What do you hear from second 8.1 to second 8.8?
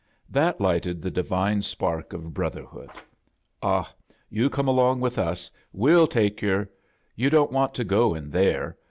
in there.